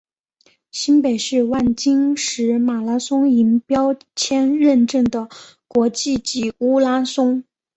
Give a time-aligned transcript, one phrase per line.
[0.71, 5.29] 新北市万金石马拉松银标签认证的
[5.67, 7.43] 国际级马拉松。